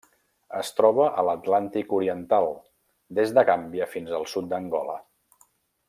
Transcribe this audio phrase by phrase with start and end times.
[0.59, 2.49] Es troba a l'Atlàntic oriental:
[3.21, 4.99] des de Gàmbia fins al sud d'Angola.